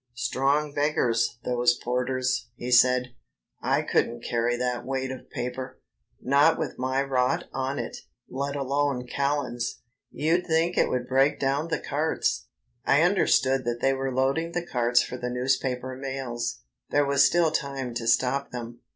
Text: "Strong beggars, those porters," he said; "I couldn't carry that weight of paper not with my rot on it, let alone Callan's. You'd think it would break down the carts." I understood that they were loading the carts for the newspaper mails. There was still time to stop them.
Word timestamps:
"Strong 0.15 0.73
beggars, 0.73 1.37
those 1.43 1.75
porters," 1.77 2.47
he 2.55 2.71
said; 2.71 3.13
"I 3.61 3.83
couldn't 3.83 4.23
carry 4.23 4.57
that 4.57 4.83
weight 4.83 5.11
of 5.11 5.29
paper 5.29 5.79
not 6.19 6.57
with 6.57 6.79
my 6.79 7.03
rot 7.03 7.43
on 7.53 7.77
it, 7.77 7.97
let 8.27 8.55
alone 8.55 9.05
Callan's. 9.05 9.83
You'd 10.09 10.47
think 10.47 10.75
it 10.75 10.89
would 10.89 11.07
break 11.07 11.39
down 11.39 11.67
the 11.67 11.77
carts." 11.77 12.47
I 12.83 13.03
understood 13.03 13.63
that 13.65 13.79
they 13.81 13.93
were 13.93 14.11
loading 14.11 14.53
the 14.53 14.65
carts 14.65 15.03
for 15.03 15.17
the 15.17 15.29
newspaper 15.29 15.95
mails. 15.95 16.61
There 16.89 17.05
was 17.05 17.23
still 17.23 17.51
time 17.51 17.93
to 17.93 18.07
stop 18.07 18.49
them. 18.49 18.79